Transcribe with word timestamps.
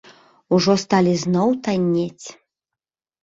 Ужо 0.55 0.73
сталі 0.83 1.11
зноў 1.25 1.49
таннець. 1.67 2.27